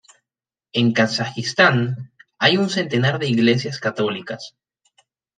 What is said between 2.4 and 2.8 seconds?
un